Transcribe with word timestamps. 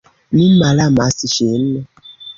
Mi 0.37 0.45
malamas 0.61 1.21
ŝin. 1.35 1.69